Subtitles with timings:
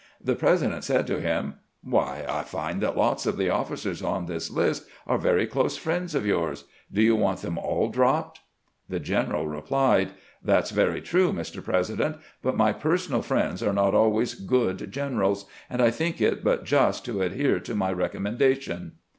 [0.19, 4.49] The President said to him:" Why, I find that lots of the officers on this
[4.49, 8.39] list are very close friends of yours; do you want them all dropped?"
[8.89, 11.63] The general replied:" That 's very true, Mr.
[11.63, 16.65] President; but my personal friends are not always good generals, and I think it but
[16.65, 18.93] just to adhere to my recommendation."